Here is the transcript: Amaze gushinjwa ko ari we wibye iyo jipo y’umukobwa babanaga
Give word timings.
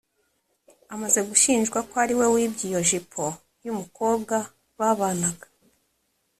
Amaze 0.93 1.19
gushinjwa 1.29 1.79
ko 1.89 1.93
ari 2.03 2.13
we 2.19 2.25
wibye 2.33 2.63
iyo 2.69 2.81
jipo 2.89 3.23
y’umukobwa 3.65 4.35
babanaga 4.77 5.47